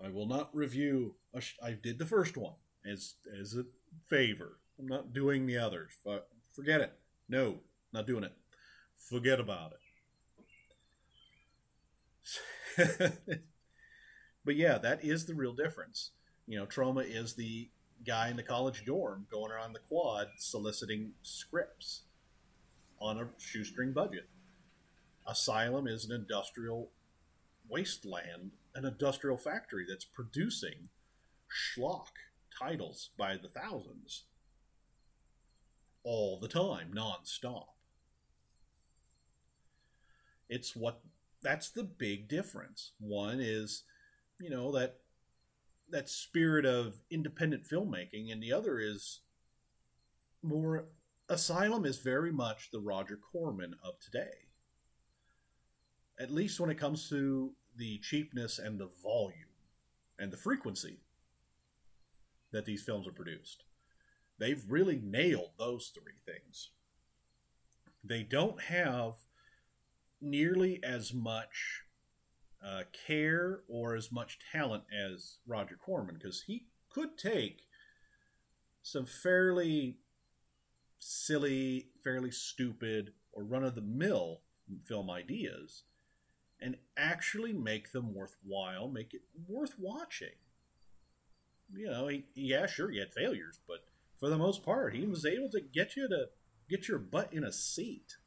I 0.04 0.10
will 0.10 0.26
not 0.28 0.56
review. 0.56 1.16
Sh- 1.40 1.54
I 1.62 1.72
did 1.72 2.00
the 2.00 2.06
first 2.06 2.38
one 2.38 2.54
as 2.86 3.16
as 3.40 3.56
a 3.56 3.66
favor. 4.08 4.60
I'm 4.80 4.88
not 4.88 5.14
doing 5.14 5.46
the 5.46 5.58
others. 5.58 5.92
But 6.04 6.30
Forget 6.54 6.82
it. 6.82 6.94
No, 7.30 7.60
not 7.94 8.06
doing 8.08 8.24
it. 8.26 8.34
Forget 8.98 9.40
about 9.40 9.74
it. 12.78 13.42
but 14.50 14.56
yeah, 14.56 14.80
that 14.80 15.06
is 15.06 15.28
the 15.28 15.36
real 15.36 15.54
difference. 15.54 16.10
You 16.48 16.58
know, 16.58 16.66
Troma 16.66 17.06
is 17.08 17.36
the 17.36 17.70
guy 18.04 18.30
in 18.30 18.36
the 18.36 18.42
college 18.42 18.84
dorm 18.84 19.28
going 19.30 19.52
around 19.52 19.74
the 19.74 19.80
quad 19.88 20.26
soliciting 20.40 21.12
scripts 21.22 22.02
on 23.00 23.20
a 23.20 23.28
shoestring 23.38 23.94
budget. 23.94 24.28
Asylum 25.28 25.86
is 25.86 26.04
an 26.04 26.14
industrial 26.14 26.90
wasteland 27.70 28.50
an 28.74 28.86
industrial 28.86 29.38
factory 29.38 29.86
that's 29.88 30.04
producing 30.04 30.90
schlock 31.48 32.08
titles 32.58 33.12
by 33.20 33.38
the 33.38 33.50
thousands 33.50 34.24
all 36.04 36.40
the 36.40 36.48
time, 36.48 36.92
nonstop. 36.92 37.68
It's 40.50 40.76
what 40.76 41.02
that's 41.44 41.70
the 41.70 41.84
big 41.84 42.28
difference. 42.28 42.94
One 43.00 43.40
is, 43.40 43.84
you 44.40 44.50
know, 44.50 44.72
that 44.74 44.98
that 45.92 46.10
spirit 46.10 46.66
of 46.66 47.00
independent 47.10 47.64
filmmaking, 47.66 48.32
and 48.32 48.42
the 48.42 48.54
other 48.54 48.80
is 48.80 49.22
more 50.42 50.86
Asylum 51.32 51.86
is 51.86 52.00
very 52.00 52.32
much 52.32 52.72
the 52.72 52.80
Roger 52.80 53.16
Corman 53.16 53.76
of 53.84 54.00
today. 54.00 54.48
At 56.20 56.32
least 56.32 56.60
when 56.60 56.72
it 56.72 56.80
comes 56.80 57.08
to 57.10 57.54
the 57.76 58.00
cheapness 58.00 58.58
and 58.58 58.80
the 58.80 58.90
volume 59.04 59.54
and 60.18 60.32
the 60.32 60.38
frequency 60.38 61.02
that 62.52 62.66
these 62.66 62.82
films 62.82 63.08
are 63.08 63.12
produced. 63.12 63.64
They've 64.40 64.64
really 64.68 65.00
nailed 65.04 65.52
those 65.60 65.92
three 65.94 66.18
things. 66.26 66.72
They 68.04 68.24
don't 68.24 68.62
have 68.64 69.14
nearly 70.20 70.84
as 70.84 71.14
much 71.14 71.84
uh, 72.66 72.84
care 73.08 73.62
or 73.68 73.96
as 73.96 74.12
much 74.12 74.40
talent 74.52 74.84
as 74.94 75.38
Roger 75.48 75.76
Corman 75.76 76.16
because 76.16 76.44
he 76.44 76.66
could 76.90 77.18
take 77.18 77.62
some 78.82 79.06
fairly 79.06 79.98
silly, 81.00 81.88
fairly 82.04 82.32
stupid, 82.32 83.14
or 83.32 83.44
run 83.44 83.64
of 83.64 83.76
the 83.76 83.82
mill 83.82 84.42
film 84.86 85.10
ideas 85.10 85.84
and 86.62 86.78
actually 86.98 87.54
make 87.54 87.92
them 87.92 88.14
worthwhile, 88.14 88.90
make 88.90 89.14
it 89.14 89.22
worth 89.48 89.76
watching. 89.80 90.36
You 91.74 91.90
know, 91.90 92.08
he, 92.08 92.26
yeah, 92.36 92.66
sure, 92.66 92.90
he 92.90 93.00
had 93.00 93.14
failures, 93.14 93.60
but 93.68 93.86
for 94.20 94.30
the 94.30 94.38
most 94.38 94.64
part, 94.64 94.94
he 94.94 95.06
was 95.06 95.26
able 95.26 95.50
to 95.52 95.62
get 95.62 95.96
you 95.96 96.10
to 96.10 96.26
get 96.70 96.88
your 96.88 97.00
butt 97.00 97.32
in 97.32 97.44
a 97.44 97.54
seat. 97.54 98.18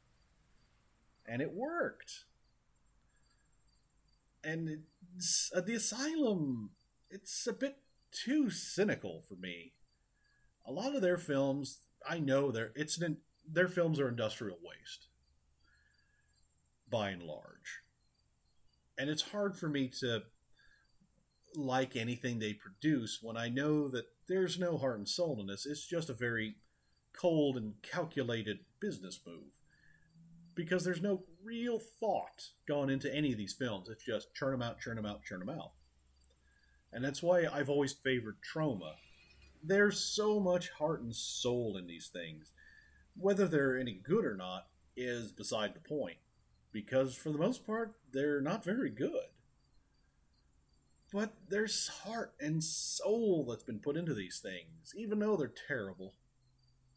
And 1.25 1.41
it 1.41 1.53
worked. 1.53 2.25
And 4.43 4.83
uh, 5.55 5.61
the 5.61 5.75
asylum, 5.75 6.71
it's 7.09 7.47
a 7.47 7.53
bit 7.53 7.77
too 8.11 8.49
cynical 8.49 9.23
for 9.27 9.35
me. 9.35 9.73
A 10.65 10.71
lot 10.71 10.95
of 10.95 11.01
their 11.01 11.17
films, 11.17 11.79
I 12.07 12.19
know 12.19 12.51
they're 12.51 12.71
it's 12.75 12.99
an, 12.99 13.17
their 13.49 13.67
films 13.67 13.99
are 13.99 14.09
industrial 14.09 14.57
waste 14.63 15.07
by 16.89 17.09
and 17.09 17.23
large 17.23 17.83
and 18.97 19.09
it's 19.09 19.21
hard 19.21 19.57
for 19.57 19.69
me 19.69 19.87
to 19.99 20.23
like 21.55 21.95
anything 21.95 22.39
they 22.39 22.53
produce 22.53 23.19
when 23.21 23.37
I 23.37 23.49
know 23.49 23.87
that 23.89 24.05
there's 24.27 24.59
no 24.59 24.77
heart 24.77 24.97
and 24.97 25.07
soul 25.07 25.39
in 25.39 25.47
this. 25.47 25.65
It's 25.65 25.85
just 25.85 26.09
a 26.09 26.13
very 26.13 26.55
cold 27.13 27.57
and 27.57 27.73
calculated 27.81 28.59
business 28.79 29.19
move. 29.25 29.62
Because 30.55 30.83
there's 30.83 31.01
no 31.01 31.23
real 31.43 31.79
thought 31.79 32.49
gone 32.67 32.89
into 32.89 33.13
any 33.13 33.31
of 33.31 33.37
these 33.37 33.53
films. 33.53 33.89
It's 33.89 34.03
just 34.03 34.33
churn 34.33 34.51
them 34.51 34.61
out, 34.61 34.79
churn 34.79 34.95
them 34.95 35.05
out, 35.05 35.23
churn 35.23 35.39
them 35.39 35.49
out. 35.49 35.71
And 36.91 37.03
that's 37.03 37.23
why 37.23 37.45
I've 37.51 37.69
always 37.69 37.93
favored 37.93 38.37
Troma. 38.41 38.93
There's 39.63 39.99
so 39.99 40.39
much 40.39 40.69
heart 40.69 41.01
and 41.01 41.15
soul 41.15 41.77
in 41.77 41.87
these 41.87 42.07
things. 42.07 42.51
Whether 43.15 43.47
they're 43.47 43.77
any 43.77 43.93
good 43.93 44.25
or 44.25 44.35
not 44.35 44.67
is 44.95 45.31
beside 45.31 45.73
the 45.73 45.79
point, 45.79 46.17
because 46.71 47.15
for 47.15 47.31
the 47.31 47.37
most 47.37 47.65
part, 47.65 47.93
they're 48.11 48.41
not 48.41 48.63
very 48.63 48.89
good. 48.89 49.29
But 51.11 51.33
there's 51.47 51.87
heart 52.03 52.33
and 52.39 52.63
soul 52.63 53.45
that's 53.47 53.63
been 53.63 53.79
put 53.79 53.97
into 53.97 54.15
these 54.15 54.39
things, 54.39 54.93
even 54.95 55.19
though 55.19 55.37
they're 55.37 55.53
terrible, 55.67 56.15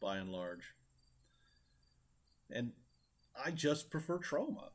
by 0.01 0.17
and 0.17 0.31
large. 0.31 0.73
And 2.49 2.71
I 3.43 3.51
just 3.51 3.89
prefer 3.89 4.17
Troma. 4.17 4.69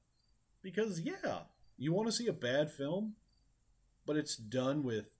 Because, 0.63 1.01
yeah, 1.01 1.41
you 1.77 1.93
want 1.93 2.09
to 2.09 2.13
see 2.13 2.29
a 2.29 2.33
bad 2.33 2.71
film, 2.71 3.15
but 4.07 4.17
it's 4.17 4.37
done 4.37 4.83
with 4.83 5.17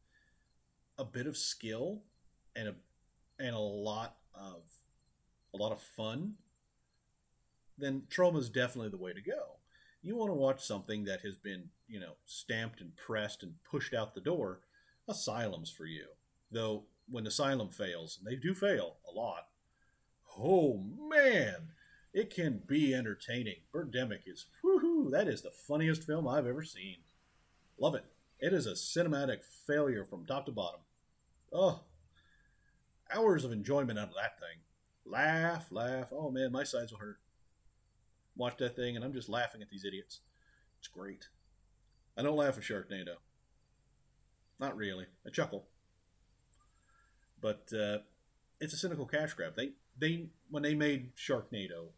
a 0.99 1.05
bit 1.05 1.27
of 1.27 1.37
skill 1.37 2.03
and 2.55 2.69
a 2.69 2.75
and 3.39 3.55
a 3.55 3.59
lot 3.59 4.17
of 4.35 4.63
a 5.55 5.57
lot 5.57 5.73
of 5.73 5.81
fun, 5.81 6.35
then 7.77 8.03
Troma 8.09 8.39
is 8.39 8.49
definitely 8.49 8.91
the 8.91 8.97
way 8.97 9.13
to 9.13 9.21
go. 9.21 9.57
You 10.03 10.17
want 10.17 10.31
to 10.31 10.35
watch 10.35 10.65
something 10.65 11.05
that 11.05 11.21
has 11.21 11.37
been, 11.37 11.69
you 11.89 12.01
know, 12.01 12.15
stamped 12.27 12.81
and 12.81 12.97
pressed 12.97 13.43
and 13.43 13.55
pushed 13.65 13.95
out 13.95 14.15
the 14.15 14.21
door, 14.21 14.61
Asylum's 15.09 15.71
for 15.71 15.85
you. 15.85 16.07
Though 16.51 16.85
when 17.09 17.27
Asylum 17.27 17.69
fails, 17.69 18.19
and 18.19 18.27
they 18.27 18.37
do 18.37 18.55
fail 18.55 18.97
a 19.09 19.13
lot, 19.13 19.49
oh 20.39 20.83
man, 21.11 21.72
it 22.13 22.35
can 22.35 22.63
be 22.67 22.95
entertaining. 22.95 23.57
Birdemic 23.75 24.21
is, 24.27 24.47
woohoo, 24.65 25.11
that 25.11 25.29
is 25.29 25.43
the 25.43 25.51
funniest 25.51 26.05
film 26.05 26.29
I've 26.29 26.47
ever 26.47 26.63
seen. 26.63 26.97
Love 27.79 27.95
it. 27.95 28.05
It 28.39 28.53
is 28.53 28.67
a 28.67 28.73
cinematic 28.73 29.39
failure 29.67 30.05
from 30.05 30.27
top 30.27 30.47
to 30.47 30.53
bottom. 30.53 30.81
Oh, 31.53 31.81
hours 33.15 33.45
of 33.45 33.53
enjoyment 33.53 33.99
out 33.99 34.09
of 34.09 34.15
that 34.15 34.39
thing. 34.39 34.59
Laugh, 35.05 35.71
laugh. 35.71 36.09
Oh 36.13 36.31
man, 36.31 36.53
my 36.53 36.65
sides 36.65 36.93
will 36.93 36.99
hurt. 36.99 37.19
Watch 38.37 38.57
that 38.59 38.77
thing, 38.77 38.97
and 38.97 39.05
I'm 39.05 39.13
just 39.13 39.29
laughing 39.29 39.63
at 39.63 39.71
these 39.71 39.85
idiots. 39.85 40.21
It's 40.79 40.89
great. 40.89 41.29
I 42.17 42.23
don't 42.23 42.37
laugh 42.37 42.57
at 42.57 42.63
Sharknado. 42.63 43.17
Not 44.59 44.77
really. 44.77 45.07
I 45.27 45.31
chuckle. 45.31 45.67
But 47.41 47.71
uh, 47.73 47.99
it's 48.61 48.75
a 48.75 48.77
cynical 48.77 49.07
cash 49.07 49.35
grab. 49.35 49.55
They 49.57 49.73
they 49.99 50.27
when 50.51 50.63
they 50.63 50.75
made 50.75 51.15
Sharknado, 51.17 51.89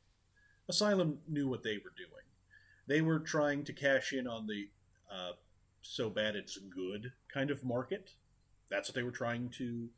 Asylum 0.69 1.19
knew 1.29 1.49
what 1.49 1.63
they 1.63 1.77
were 1.77 1.93
doing. 1.97 2.25
They 2.87 3.01
were 3.01 3.19
trying 3.19 3.65
to 3.65 3.73
cash 3.73 4.13
in 4.13 4.27
on 4.27 4.47
the 4.47 4.69
uh, 5.11 5.33
so 5.83 6.09
bad 6.11 6.35
it's 6.37 6.57
good 6.57 7.13
kind 7.33 7.51
of 7.51 7.65
market. 7.65 8.13
That's 8.71 8.89
what 8.89 8.95
they 8.95 9.03
were 9.03 9.11
trying 9.11 9.51
to 9.59 9.89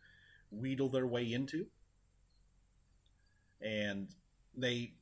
wheedle 0.50 0.88
their 0.88 1.06
way 1.06 1.32
into. 1.32 1.66
And 3.61 4.08
they 4.56 4.94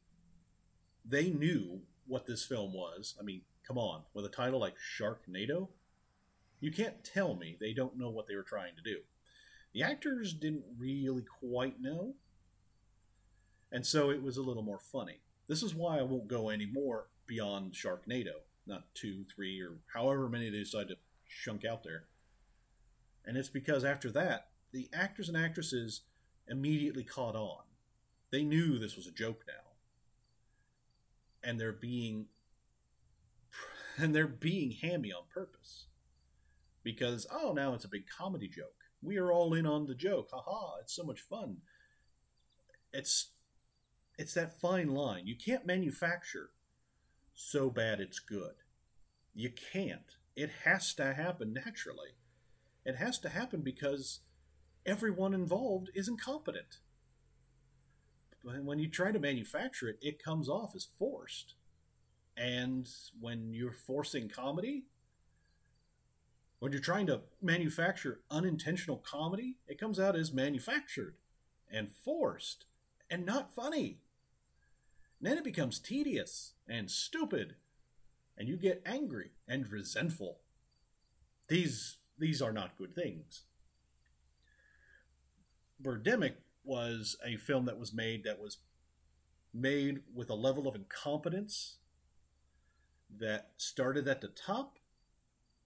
they 1.05 1.31
knew 1.31 1.81
what 2.07 2.27
this 2.27 2.45
film 2.45 2.73
was. 2.73 3.15
I 3.19 3.23
mean, 3.23 3.43
come 3.67 3.79
on, 3.79 4.03
with 4.15 4.25
a 4.25 4.31
title 4.31 4.61
like 4.61 4.77
Sharknado, 4.79 5.69
you 6.61 6.71
can't 6.71 7.05
tell 7.05 7.35
me 7.35 7.57
they 7.61 7.75
don't 7.75 7.99
know 7.99 8.11
what 8.11 8.27
they 8.27 8.37
were 8.37 8.43
trying 8.43 8.75
to 8.77 8.83
do. 8.83 9.01
The 9.73 9.83
actors 9.83 10.33
didn't 10.33 10.65
really 10.79 11.25
quite 11.41 11.81
know, 11.81 12.15
and 13.73 13.85
so 13.85 14.11
it 14.11 14.23
was 14.23 14.37
a 14.37 14.43
little 14.43 14.63
more 14.63 14.79
funny. 14.79 15.21
This 15.47 15.63
is 15.63 15.75
why 15.75 15.99
I 15.99 16.03
won't 16.03 16.29
go 16.29 16.49
any 16.49 16.67
more 16.67 17.09
beyond 17.27 17.73
Sharknado, 17.73 18.43
not 18.67 18.95
two, 18.95 19.25
three, 19.25 19.61
or 19.61 19.79
however 19.93 20.29
many 20.29 20.51
they 20.51 20.59
decide 20.59 20.89
to 20.89 20.97
shunk 21.27 21.65
out 21.65 21.83
there. 21.85 22.05
And 23.25 23.37
it's 23.37 23.49
because 23.49 23.85
after 23.85 24.11
that, 24.13 24.49
the 24.73 24.89
actors 24.93 25.29
and 25.29 25.37
actresses 25.37 26.03
immediately 26.49 27.05
caught 27.05 27.37
on. 27.37 27.63
They 28.31 28.45
knew 28.45 28.79
this 28.79 28.97
was 28.97 29.07
a 29.07 29.13
joke 29.13 29.45
now. 29.47 29.55
And 31.43 31.61
they're 31.61 31.73
being 31.73 32.27
and 33.97 34.15
they're 34.15 34.27
being 34.27 34.73
hammy 34.73 35.13
on 35.13 35.23
purpose. 35.33 35.87
Because 36.83 37.27
oh 37.31 37.53
now 37.53 37.75
it's 37.75 37.85
a 37.85 37.89
big 37.89 38.07
comedy 38.07 38.49
joke. 38.49 38.75
We 39.03 39.19
are 39.19 39.31
all 39.31 39.55
in 39.55 39.67
on 39.67 39.87
the 39.87 39.95
joke. 39.95 40.31
Haha, 40.33 40.81
it's 40.81 40.95
so 40.95 41.05
much 41.05 41.21
fun. 41.21 41.59
It's 42.93 43.31
it's 44.19 44.35
that 44.35 44.61
fine 44.61 44.95
line. 44.95 45.27
You 45.27 45.37
can't 45.37 45.67
manufacture 45.67 46.51
so 47.35 47.71
bad 47.71 48.01
it's 48.01 48.21
good. 48.21 48.55
You 49.35 49.51
can't. 49.51 50.17
It 50.37 50.51
has 50.65 50.95
to 50.95 51.15
happen 51.15 51.53
naturally. 51.53 52.11
It 52.85 52.97
has 52.97 53.19
to 53.21 53.29
happen 53.29 53.63
because 53.63 54.21
everyone 54.87 55.35
involved 55.35 55.91
is 55.95 56.09
incompetent. 56.09 56.79
When 58.43 58.79
you 58.79 58.89
try 58.89 59.11
to 59.11 59.19
manufacture 59.19 59.89
it, 59.89 59.99
it 60.03 60.23
comes 60.23 60.49
off 60.49 60.75
as 60.77 60.87
forced. 60.99 61.55
And 62.37 62.87
when 63.19 63.55
you're 63.55 63.73
forcing 63.73 64.29
comedy, 64.29 64.85
when 66.59 66.73
you're 66.73 66.81
trying 66.81 67.07
to 67.07 67.23
manufacture 67.41 68.21
unintentional 68.31 68.99
comedy, 68.99 69.57
it 69.67 69.81
comes 69.81 69.99
out 69.99 70.15
as 70.15 70.33
manufactured 70.33 71.17
and 71.71 71.91
forced 71.91 72.67
and 73.11 73.25
not 73.25 73.55
funny. 73.55 73.99
And 75.25 75.31
then 75.31 75.39
it 75.39 75.45
becomes 75.45 75.79
tedious 75.79 76.53
and 76.69 76.91
stupid, 76.91 77.55
and 78.37 78.47
you 78.47 78.59
get 78.59 78.83
angry 78.85 79.31
and 79.49 79.67
resentful. 79.73 80.41
These 81.49 81.97
these 82.19 82.43
are 82.43 82.53
not 82.53 82.77
good 82.77 82.95
things. 82.95 83.45
Birdemic 85.83 86.35
was 86.63 87.17
a 87.25 87.39
film 87.39 87.65
that 87.65 87.79
was 87.79 87.95
made 87.95 88.25
that 88.25 88.39
was 88.39 88.59
made 89.55 90.01
with 90.15 90.29
a 90.29 90.35
level 90.35 90.69
of 90.69 90.75
incompetence 90.75 91.79
that 93.19 93.53
started 93.57 94.07
at 94.07 94.21
the 94.21 94.29
top 94.29 94.77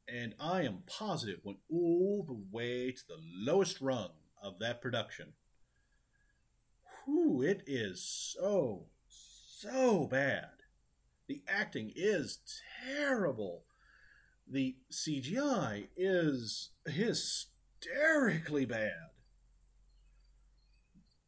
and 0.06 0.36
I 0.38 0.62
am 0.62 0.84
positive 0.86 1.40
went 1.42 1.58
all 1.68 2.24
the 2.24 2.56
way 2.56 2.92
to 2.92 3.02
the 3.08 3.18
lowest 3.20 3.80
rung 3.80 4.10
of 4.40 4.60
that 4.60 4.80
production. 4.80 5.32
Whew, 7.04 7.42
it 7.42 7.64
is 7.66 8.00
so, 8.00 8.86
so 9.60 10.06
bad. 10.06 10.50
The 11.26 11.42
acting 11.48 11.92
is 11.94 12.38
terrible. 12.86 13.64
The 14.50 14.76
CGI 14.90 15.88
is 15.96 16.70
hysterically 16.86 18.64
bad. 18.64 19.10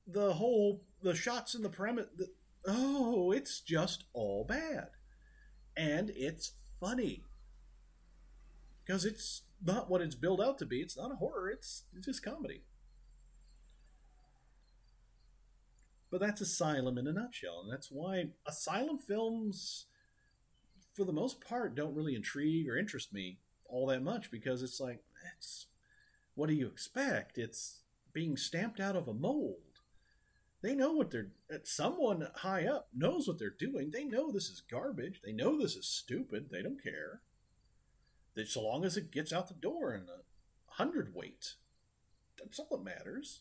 The 0.06 0.34
whole 0.34 0.82
the 1.02 1.14
shots 1.14 1.54
in 1.54 1.62
the 1.62 1.68
premise 1.68 2.06
oh, 2.66 3.32
it's 3.32 3.60
just 3.60 4.04
all 4.12 4.44
bad. 4.44 4.88
And 5.76 6.10
it's 6.14 6.52
funny. 6.78 7.24
Because 8.84 9.04
it's 9.04 9.42
not 9.64 9.90
what 9.90 10.00
it's 10.00 10.14
built 10.14 10.40
out 10.40 10.58
to 10.58 10.66
be. 10.66 10.80
It's 10.80 10.96
not 10.96 11.12
a 11.12 11.16
horror, 11.16 11.50
it's, 11.50 11.84
it's 11.96 12.06
just 12.06 12.24
comedy. 12.24 12.62
But 16.10 16.20
that's 16.20 16.40
Asylum 16.40 16.98
in 16.98 17.06
a 17.06 17.12
nutshell, 17.12 17.60
and 17.62 17.72
that's 17.72 17.90
why 17.90 18.30
Asylum 18.46 18.98
films 18.98 19.86
for 21.00 21.04
the 21.04 21.12
most 21.12 21.40
part, 21.40 21.74
don't 21.74 21.94
really 21.94 22.14
intrigue 22.14 22.68
or 22.68 22.76
interest 22.76 23.12
me 23.12 23.38
all 23.68 23.86
that 23.86 24.02
much 24.02 24.30
because 24.30 24.62
it's 24.62 24.80
like, 24.80 25.02
it's 25.36 25.66
what 26.34 26.48
do 26.48 26.54
you 26.54 26.66
expect? 26.66 27.38
It's 27.38 27.80
being 28.12 28.36
stamped 28.36 28.80
out 28.80 28.96
of 28.96 29.08
a 29.08 29.14
mold. 29.14 29.56
They 30.62 30.74
know 30.74 30.92
what 30.92 31.10
they're. 31.10 31.28
Someone 31.64 32.28
high 32.36 32.66
up 32.66 32.88
knows 32.94 33.26
what 33.26 33.38
they're 33.38 33.48
doing. 33.48 33.90
They 33.90 34.04
know 34.04 34.30
this 34.30 34.50
is 34.50 34.62
garbage. 34.70 35.22
They 35.24 35.32
know 35.32 35.56
this 35.56 35.74
is 35.74 35.86
stupid. 35.86 36.48
They 36.50 36.62
don't 36.62 36.82
care. 36.82 37.22
That 38.34 38.48
so 38.48 38.62
long 38.62 38.84
as 38.84 38.98
it 38.98 39.10
gets 39.10 39.32
out 39.32 39.48
the 39.48 39.54
door 39.54 39.94
in 39.94 40.02
a 40.02 40.74
hundred 40.74 41.14
weight, 41.14 41.54
that's 42.38 42.58
all 42.58 42.68
that 42.72 42.84
matters. 42.84 43.40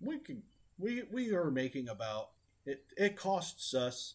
We 0.00 0.18
can. 0.18 0.42
We 0.80 1.02
we 1.10 1.34
are 1.34 1.50
making 1.50 1.88
about 1.88 2.30
it. 2.64 2.84
It 2.96 3.16
costs 3.16 3.74
us 3.74 4.14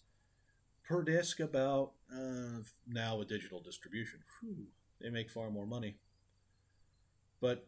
per 0.83 1.03
disc 1.03 1.39
about 1.39 1.91
uh, 2.11 2.61
now 2.87 3.17
with 3.17 3.29
digital 3.29 3.61
distribution. 3.61 4.19
Whew, 4.39 4.67
they 4.99 5.09
make 5.09 5.29
far 5.29 5.51
more 5.51 5.67
money. 5.67 5.97
But 7.39 7.67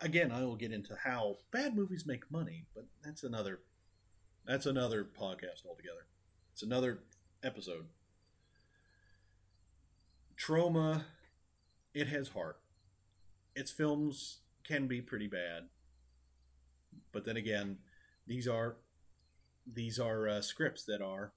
again, 0.00 0.30
I 0.30 0.44
will 0.44 0.56
get 0.56 0.72
into 0.72 0.96
how 1.04 1.38
bad 1.50 1.74
movies 1.74 2.06
make 2.06 2.30
money, 2.30 2.66
but 2.74 2.86
that's 3.02 3.24
another 3.24 3.60
that's 4.46 4.66
another 4.66 5.04
podcast 5.04 5.66
altogether. 5.68 6.06
It's 6.52 6.62
another 6.62 7.00
episode. 7.42 7.86
Troma, 10.38 11.04
it 11.92 12.08
has 12.08 12.28
heart. 12.28 12.60
Its 13.54 13.70
films 13.70 14.38
can 14.64 14.86
be 14.86 15.00
pretty 15.00 15.26
bad. 15.26 15.68
But 17.12 17.24
then 17.24 17.36
again, 17.36 17.78
these 18.26 18.46
are 18.46 18.76
these 19.66 19.98
are 19.98 20.28
uh, 20.28 20.40
scripts 20.40 20.84
that 20.84 21.02
are 21.02 21.32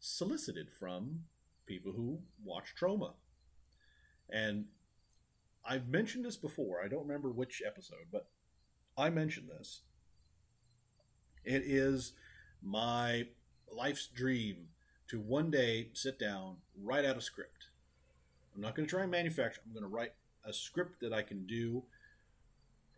solicited 0.00 0.70
from 0.70 1.24
people 1.66 1.92
who 1.92 2.20
watch 2.44 2.74
Troma. 2.78 3.12
And 4.30 4.66
I've 5.64 5.88
mentioned 5.88 6.24
this 6.24 6.36
before. 6.36 6.82
I 6.82 6.88
don't 6.88 7.06
remember 7.06 7.30
which 7.30 7.62
episode, 7.66 8.06
but 8.10 8.28
I 8.96 9.10
mentioned 9.10 9.48
this. 9.48 9.82
It 11.44 11.62
is 11.64 12.12
my 12.62 13.28
life's 13.70 14.06
dream 14.06 14.68
to 15.08 15.18
one 15.18 15.50
day 15.50 15.88
sit 15.94 16.18
down, 16.18 16.56
write 16.82 17.04
out 17.04 17.16
a 17.16 17.20
script. 17.20 17.68
I'm 18.54 18.60
not 18.60 18.74
going 18.74 18.86
to 18.86 18.90
try 18.90 19.02
and 19.02 19.10
manufacture. 19.10 19.60
I'm 19.64 19.72
going 19.72 19.88
to 19.88 19.94
write 19.94 20.12
a 20.44 20.52
script 20.52 21.00
that 21.00 21.12
I 21.12 21.22
can 21.22 21.46
do 21.46 21.84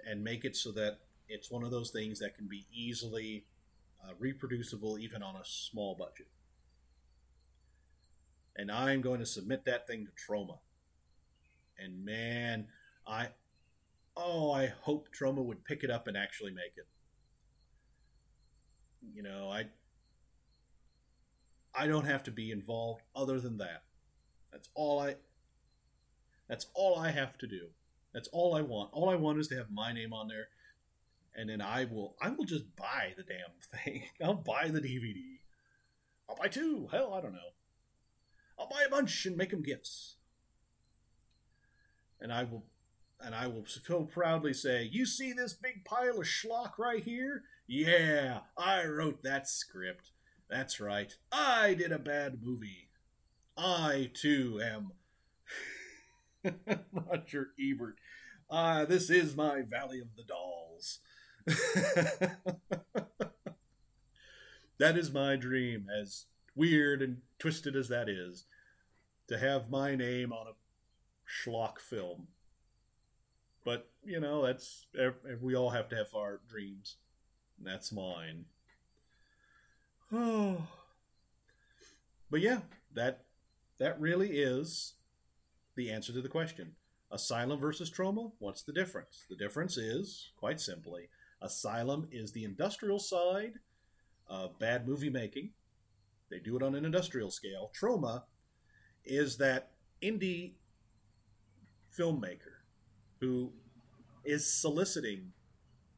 and 0.08 0.24
make 0.24 0.44
it 0.44 0.56
so 0.56 0.72
that 0.72 1.00
it's 1.30 1.50
one 1.50 1.62
of 1.62 1.70
those 1.70 1.90
things 1.90 2.18
that 2.18 2.36
can 2.36 2.48
be 2.48 2.66
easily 2.72 3.46
uh, 4.04 4.12
reproducible 4.18 4.98
even 4.98 5.22
on 5.22 5.36
a 5.36 5.44
small 5.44 5.94
budget. 5.94 6.28
And 8.56 8.70
I'm 8.70 9.00
going 9.00 9.20
to 9.20 9.26
submit 9.26 9.64
that 9.64 9.86
thing 9.86 10.06
to 10.06 10.12
Troma. 10.12 10.58
And 11.78 12.04
man, 12.04 12.66
I 13.06 13.28
oh, 14.16 14.52
I 14.52 14.72
hope 14.82 15.08
Troma 15.18 15.42
would 15.42 15.64
pick 15.64 15.82
it 15.82 15.90
up 15.90 16.08
and 16.08 16.16
actually 16.16 16.52
make 16.52 16.76
it. 16.76 16.86
You 19.14 19.22
know, 19.22 19.48
I 19.50 19.66
I 21.74 21.86
don't 21.86 22.04
have 22.04 22.24
to 22.24 22.30
be 22.30 22.50
involved 22.50 23.02
other 23.14 23.40
than 23.40 23.56
that. 23.58 23.84
That's 24.52 24.68
all 24.74 25.00
I 25.00 25.14
that's 26.48 26.66
all 26.74 26.98
I 26.98 27.12
have 27.12 27.38
to 27.38 27.46
do. 27.46 27.68
That's 28.12 28.28
all 28.28 28.56
I 28.56 28.62
want. 28.62 28.90
All 28.92 29.08
I 29.08 29.14
want 29.14 29.38
is 29.38 29.48
to 29.48 29.56
have 29.56 29.70
my 29.70 29.92
name 29.92 30.12
on 30.12 30.26
there 30.26 30.48
and 31.34 31.48
then 31.48 31.60
I 31.60 31.84
will 31.84 32.16
I 32.20 32.30
will 32.30 32.44
just 32.44 32.76
buy 32.76 33.14
the 33.16 33.22
damn 33.22 33.82
thing. 33.84 34.04
I'll 34.22 34.34
buy 34.34 34.68
the 34.68 34.80
DVD. 34.80 35.38
I'll 36.28 36.36
buy 36.36 36.48
two. 36.48 36.88
Hell, 36.90 37.14
I 37.14 37.20
don't 37.20 37.32
know. 37.32 37.54
I'll 38.58 38.68
buy 38.68 38.84
a 38.86 38.90
bunch 38.90 39.26
and 39.26 39.36
make 39.36 39.50
them 39.50 39.62
gifts. 39.62 40.16
And 42.20 42.32
I 42.32 42.44
will 42.44 42.64
and 43.22 43.34
I 43.34 43.46
will 43.46 43.64
so 43.66 44.04
proudly 44.04 44.54
say, 44.54 44.88
"You 44.90 45.06
see 45.06 45.32
this 45.32 45.52
big 45.54 45.84
pile 45.84 46.20
of 46.20 46.26
schlock 46.26 46.78
right 46.78 47.02
here? 47.02 47.44
Yeah, 47.66 48.40
I 48.56 48.84
wrote 48.84 49.22
that 49.22 49.48
script. 49.48 50.10
That's 50.48 50.80
right. 50.80 51.14
I 51.30 51.74
did 51.74 51.92
a 51.92 51.98
bad 51.98 52.42
movie. 52.42 52.88
I 53.56 54.10
too 54.14 54.60
am 54.62 54.92
Roger 56.92 57.50
Ebert. 57.60 57.96
Ah, 58.50 58.80
uh, 58.80 58.84
this 58.84 59.10
is 59.10 59.36
my 59.36 59.62
Valley 59.62 60.00
of 60.00 60.16
the 60.16 60.24
Dolls. 60.24 60.98
that 64.78 64.96
is 64.96 65.12
my 65.12 65.36
dream, 65.36 65.88
as 65.90 66.26
weird 66.54 67.02
and 67.02 67.18
twisted 67.38 67.76
as 67.76 67.88
that 67.88 68.08
is, 68.08 68.46
to 69.28 69.38
have 69.38 69.70
my 69.70 69.94
name 69.94 70.32
on 70.32 70.46
a 70.46 70.54
schlock 71.28 71.78
film. 71.78 72.28
But, 73.64 73.90
you 74.04 74.20
know, 74.20 74.44
that's 74.44 74.86
we 75.40 75.54
all 75.54 75.70
have 75.70 75.88
to 75.90 75.96
have 75.96 76.14
our 76.14 76.40
dreams. 76.48 76.96
And 77.58 77.66
that's 77.66 77.92
mine. 77.92 78.46
Oh. 80.12 80.66
But 82.32 82.42
yeah, 82.42 82.60
that 82.94 83.24
that 83.80 84.00
really 84.00 84.38
is 84.38 84.94
the 85.74 85.90
answer 85.90 86.12
to 86.12 86.22
the 86.22 86.28
question. 86.28 86.76
Asylum 87.10 87.58
versus 87.58 87.90
Troma, 87.90 88.30
what's 88.38 88.62
the 88.62 88.72
difference? 88.72 89.24
The 89.28 89.34
difference 89.34 89.76
is, 89.76 90.30
quite 90.36 90.60
simply, 90.60 91.08
Asylum 91.42 92.08
is 92.10 92.32
the 92.32 92.44
industrial 92.44 92.98
side 92.98 93.54
of 94.28 94.58
bad 94.58 94.86
movie 94.86 95.10
making. 95.10 95.50
They 96.30 96.38
do 96.38 96.56
it 96.56 96.62
on 96.62 96.74
an 96.74 96.84
industrial 96.84 97.30
scale. 97.30 97.70
Troma 97.78 98.22
is 99.04 99.38
that 99.38 99.72
indie 100.02 100.54
filmmaker 101.96 102.60
who 103.20 103.52
is 104.24 104.46
soliciting 104.46 105.32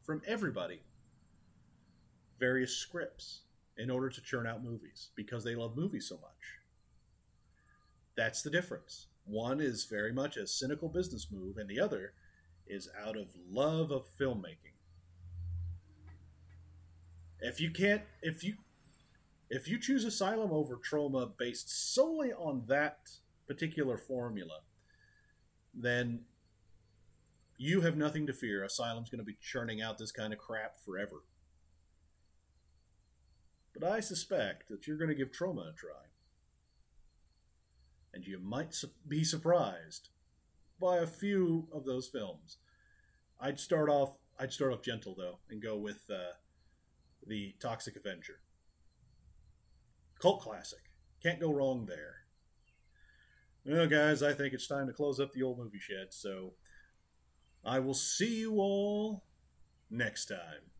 from 0.04 0.22
everybody 0.26 0.80
various 2.38 2.72
scripts 2.72 3.42
in 3.76 3.90
order 3.90 4.08
to 4.08 4.20
churn 4.20 4.46
out 4.46 4.64
movies 4.64 5.10
because 5.14 5.44
they 5.44 5.54
love 5.54 5.76
movies 5.76 6.08
so 6.08 6.16
much. 6.16 6.60
That's 8.16 8.42
the 8.42 8.50
difference. 8.50 9.06
One 9.24 9.60
is 9.60 9.84
very 9.84 10.12
much 10.12 10.36
a 10.36 10.46
cynical 10.46 10.88
business 10.88 11.28
move, 11.30 11.56
and 11.56 11.68
the 11.68 11.80
other 11.80 12.12
is 12.66 12.88
out 13.06 13.16
of 13.16 13.28
love 13.48 13.90
of 13.90 14.04
filmmaking. 14.20 14.71
If 17.42 17.60
you 17.60 17.70
can't, 17.70 18.02
if 18.22 18.44
you, 18.44 18.54
if 19.50 19.68
you 19.68 19.78
choose 19.78 20.04
Asylum 20.04 20.52
over 20.52 20.76
Troma 20.76 21.36
based 21.36 21.92
solely 21.94 22.32
on 22.32 22.62
that 22.68 23.10
particular 23.48 23.98
formula, 23.98 24.60
then 25.74 26.20
you 27.58 27.80
have 27.80 27.96
nothing 27.96 28.26
to 28.28 28.32
fear. 28.32 28.64
Asylum's 28.64 29.10
going 29.10 29.18
to 29.18 29.24
be 29.24 29.36
churning 29.40 29.82
out 29.82 29.98
this 29.98 30.12
kind 30.12 30.32
of 30.32 30.38
crap 30.38 30.78
forever. 30.78 31.24
But 33.74 33.90
I 33.90 34.00
suspect 34.00 34.68
that 34.68 34.86
you're 34.86 34.96
going 34.96 35.08
to 35.08 35.14
give 35.14 35.32
Troma 35.32 35.70
a 35.70 35.72
try. 35.72 36.06
And 38.14 38.24
you 38.24 38.38
might 38.38 38.74
be 39.08 39.24
surprised 39.24 40.10
by 40.80 40.98
a 40.98 41.06
few 41.06 41.68
of 41.72 41.84
those 41.84 42.06
films. 42.06 42.58
I'd 43.40 43.58
start 43.58 43.88
off. 43.88 44.16
I'd 44.38 44.52
start 44.52 44.72
off 44.72 44.82
gentle 44.82 45.14
though, 45.16 45.38
and 45.50 45.62
go 45.62 45.76
with 45.76 46.02
uh, 46.10 46.34
the 47.26 47.54
Toxic 47.60 47.96
Avenger. 47.96 48.40
Cult 50.20 50.40
classic. 50.40 50.80
Can't 51.22 51.40
go 51.40 51.52
wrong 51.52 51.86
there. 51.86 52.16
Well, 53.64 53.86
guys, 53.86 54.22
I 54.22 54.32
think 54.32 54.54
it's 54.54 54.66
time 54.66 54.88
to 54.88 54.92
close 54.92 55.20
up 55.20 55.32
the 55.32 55.42
old 55.42 55.58
movie 55.58 55.78
shed, 55.78 56.08
so 56.10 56.54
I 57.64 57.78
will 57.78 57.94
see 57.94 58.40
you 58.40 58.54
all 58.56 59.24
next 59.88 60.26
time. 60.26 60.71